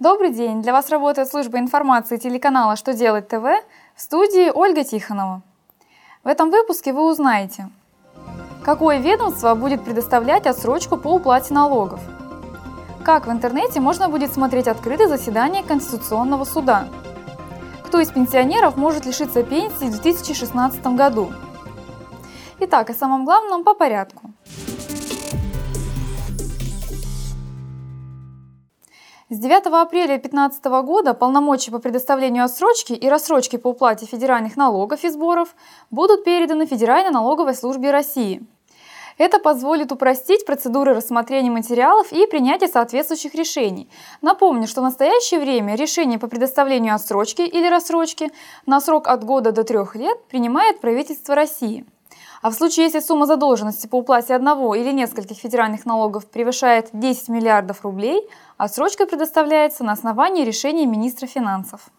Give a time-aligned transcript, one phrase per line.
[0.00, 0.62] Добрый день!
[0.62, 3.42] Для вас работает служба информации телеканала «Что делать ТВ»
[3.96, 5.42] в студии Ольга Тихонова.
[6.22, 7.68] В этом выпуске вы узнаете,
[8.64, 11.98] какое ведомство будет предоставлять отсрочку по уплате налогов,
[13.04, 16.86] как в интернете можно будет смотреть открытые заседания Конституционного суда,
[17.84, 21.32] кто из пенсионеров может лишиться пенсии в 2016 году.
[22.60, 24.27] Итак, о самом главном по порядку.
[29.30, 35.04] С 9 апреля 2015 года полномочия по предоставлению отсрочки и рассрочки по уплате федеральных налогов
[35.04, 35.54] и сборов
[35.90, 38.40] будут переданы Федеральной налоговой службе России.
[39.18, 43.90] Это позволит упростить процедуры рассмотрения материалов и принятия соответствующих решений.
[44.22, 48.30] Напомню, что в настоящее время решение по предоставлению отсрочки или рассрочки
[48.64, 51.84] на срок от года до трех лет принимает правительство России.
[52.40, 57.28] А в случае, если сумма задолженности по уплате одного или нескольких федеральных налогов превышает 10
[57.28, 61.90] миллиардов рублей, отсрочка предоставляется на основании решения министра финансов.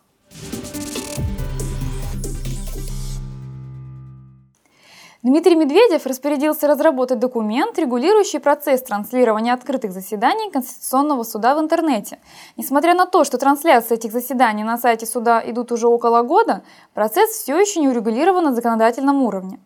[5.21, 12.19] Дмитрий Медведев распорядился разработать документ, регулирующий процесс транслирования открытых заседаний Конституционного суда в интернете.
[12.55, 17.31] Несмотря на то, что трансляции этих заседаний на сайте суда идут уже около года, процесс
[17.31, 19.59] все еще не урегулирован на законодательном уровне.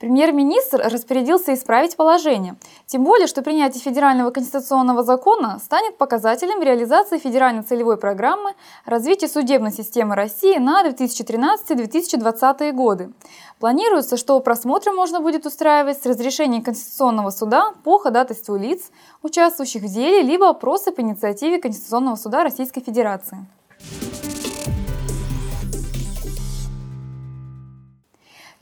[0.00, 2.56] Премьер-министр распорядился исправить положение.
[2.86, 9.72] Тем более, что принятие федерального конституционного закона станет показателем реализации федеральной целевой программы развития судебной
[9.72, 13.12] системы России на 2013-2020 годы.
[13.60, 18.90] Планируется, что просмотры можно будет устраивать с разрешения Конституционного суда по ходатайству лиц,
[19.22, 23.46] участвующих в деле, либо опросы по инициативе Конституционного суда Российской Федерации.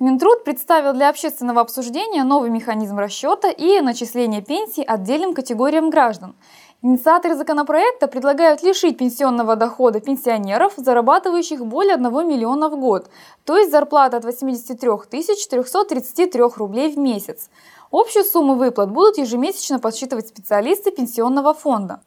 [0.03, 6.35] Минтруд представил для общественного обсуждения новый механизм расчета и начисления пенсий отдельным категориям граждан.
[6.83, 13.11] Инициаторы законопроекта предлагают лишить пенсионного дохода пенсионеров, зарабатывающих более 1 миллиона в год,
[13.45, 17.49] то есть зарплата от 83 333 рублей в месяц.
[17.93, 22.01] Общую сумму выплат будут ежемесячно подсчитывать специалисты пенсионного фонда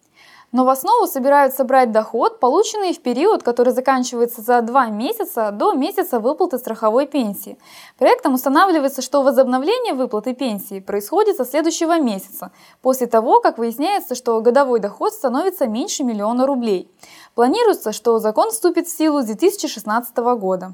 [0.56, 5.74] но в основу собираются брать доход, полученный в период, который заканчивается за два месяца до
[5.74, 7.58] месяца выплаты страховой пенсии.
[7.98, 14.40] Проектом устанавливается, что возобновление выплаты пенсии происходит со следующего месяца, после того, как выясняется, что
[14.40, 16.90] годовой доход становится меньше миллиона рублей.
[17.34, 20.74] Планируется, что закон вступит в силу с 2016 года.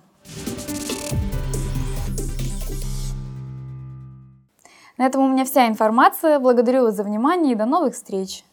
[5.00, 6.38] На этом у меня вся информация.
[6.38, 8.44] Благодарю вас за внимание и до новых встреч!